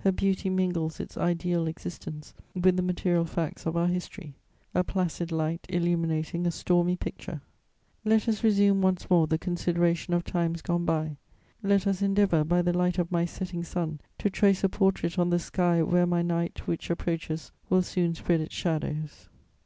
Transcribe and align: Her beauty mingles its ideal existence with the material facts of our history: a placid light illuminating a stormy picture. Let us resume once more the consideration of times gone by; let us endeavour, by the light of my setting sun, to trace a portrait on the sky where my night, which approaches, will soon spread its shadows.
Her 0.00 0.12
beauty 0.12 0.50
mingles 0.50 1.00
its 1.00 1.16
ideal 1.16 1.66
existence 1.66 2.34
with 2.54 2.76
the 2.76 2.82
material 2.82 3.24
facts 3.24 3.64
of 3.64 3.78
our 3.78 3.86
history: 3.86 4.34
a 4.74 4.84
placid 4.84 5.32
light 5.32 5.64
illuminating 5.70 6.44
a 6.46 6.50
stormy 6.50 6.96
picture. 6.96 7.40
Let 8.04 8.28
us 8.28 8.44
resume 8.44 8.82
once 8.82 9.08
more 9.08 9.26
the 9.26 9.38
consideration 9.38 10.12
of 10.12 10.22
times 10.22 10.60
gone 10.60 10.84
by; 10.84 11.16
let 11.62 11.86
us 11.86 12.02
endeavour, 12.02 12.44
by 12.44 12.60
the 12.60 12.76
light 12.76 12.98
of 12.98 13.10
my 13.10 13.24
setting 13.24 13.64
sun, 13.64 14.02
to 14.18 14.28
trace 14.28 14.62
a 14.62 14.68
portrait 14.68 15.18
on 15.18 15.30
the 15.30 15.38
sky 15.38 15.82
where 15.82 16.06
my 16.06 16.20
night, 16.20 16.66
which 16.66 16.90
approaches, 16.90 17.50
will 17.70 17.80
soon 17.80 18.14
spread 18.14 18.42
its 18.42 18.54
shadows. 18.54 19.30